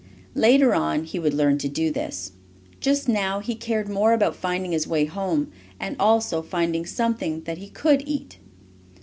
Later 0.33 0.73
on 0.73 1.03
he 1.03 1.19
would 1.19 1.35
learn 1.35 1.59
to 1.59 1.69
do 1.69 1.91
this. 1.91 2.31
Just 2.79 3.07
now 3.07 3.39
he 3.39 3.53
cared 3.53 3.87
more 3.87 4.13
about 4.13 4.35
finding 4.35 4.71
his 4.71 4.87
way 4.87 5.05
home, 5.05 5.51
and 5.79 5.95
also 5.99 6.41
finding 6.41 6.87
something 6.87 7.41
that 7.43 7.59
he 7.59 7.69
could 7.69 8.01
eat. 8.07 8.39